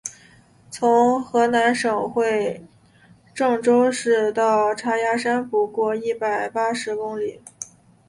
[0.71, 2.65] 从河南省会
[3.35, 7.39] 郑州市到嵖岈山不过一百八十公里。